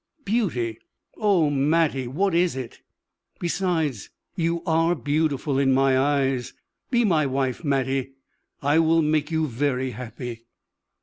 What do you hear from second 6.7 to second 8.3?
Be my wife, Mattie;